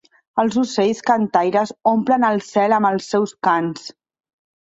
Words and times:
Els 0.43 0.55
ocells 0.61 1.01
cantaires 1.09 1.73
omplen 1.91 2.25
el 2.31 2.41
cel 2.47 2.75
amb 2.79 2.91
els 2.91 3.13
seus 3.15 3.35
cants. 3.49 3.85